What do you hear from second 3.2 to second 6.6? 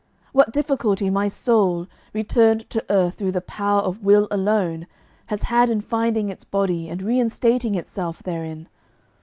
the power of will alone, has had in finding its